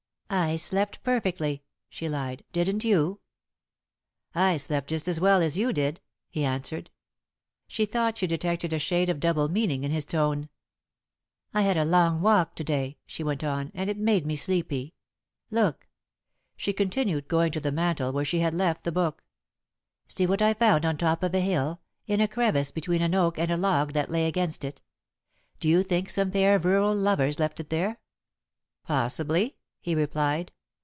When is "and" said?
13.73-13.89, 23.37-23.51